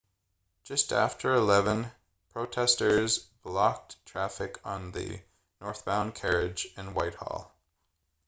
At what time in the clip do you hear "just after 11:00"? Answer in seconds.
0.63-1.91